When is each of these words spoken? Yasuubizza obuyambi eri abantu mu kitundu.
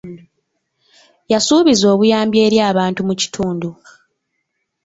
Yasuubizza 1.31 1.85
obuyambi 1.93 2.37
eri 2.45 2.57
abantu 2.71 2.99
mu 3.07 3.13
kitundu. 3.21 3.69